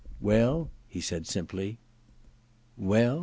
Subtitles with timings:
[0.15, 1.77] * Well?' he said simply.
[2.29, 3.19] * Well